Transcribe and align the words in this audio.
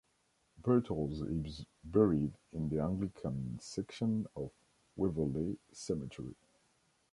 Birtles 0.59 1.21
is 1.47 1.63
buried 1.83 2.33
in 2.51 2.69
the 2.69 2.79
Anglican 2.81 3.59
section 3.61 4.25
of 4.35 4.49
Waverley 4.95 5.57
Cemetery. 5.71 6.33